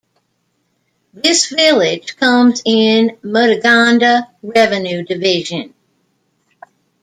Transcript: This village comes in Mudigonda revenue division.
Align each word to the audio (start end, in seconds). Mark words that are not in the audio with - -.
This 1.13 1.49
village 1.49 2.15
comes 2.17 2.63
in 2.65 3.17
Mudigonda 3.23 4.29
revenue 4.41 5.03
division. 5.03 5.75